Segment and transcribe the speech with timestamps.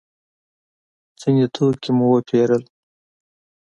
[1.19, 2.63] ځینې توکي مو وپېرل.